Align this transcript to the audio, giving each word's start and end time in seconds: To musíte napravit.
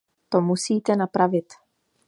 To 0.29 0.41
musíte 0.41 0.95
napravit. 0.95 1.53